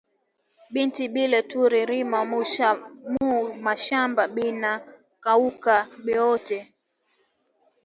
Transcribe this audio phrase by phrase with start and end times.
[0.73, 2.19] Bintu bile turi rima
[3.13, 4.71] mu mashamba bina
[5.23, 6.57] kauka biote